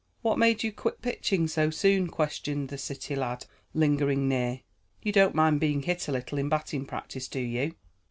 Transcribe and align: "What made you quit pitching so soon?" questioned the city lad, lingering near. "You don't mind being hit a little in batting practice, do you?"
"What 0.23 0.39
made 0.39 0.63
you 0.63 0.71
quit 0.71 1.03
pitching 1.03 1.47
so 1.47 1.69
soon?" 1.69 2.07
questioned 2.07 2.69
the 2.69 2.77
city 2.79 3.15
lad, 3.15 3.45
lingering 3.75 4.27
near. 4.27 4.61
"You 5.03 5.11
don't 5.11 5.35
mind 5.35 5.59
being 5.59 5.83
hit 5.83 6.07
a 6.07 6.11
little 6.11 6.39
in 6.39 6.49
batting 6.49 6.87
practice, 6.87 7.27
do 7.27 7.39
you?" 7.39 7.75